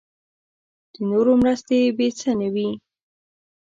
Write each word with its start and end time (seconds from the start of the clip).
د 0.93 0.95
نورو 1.09 1.31
مرستې 1.43 1.77
بې 1.97 2.07
څه 2.19 2.31
نه 2.39 2.47
وي. 2.53 2.69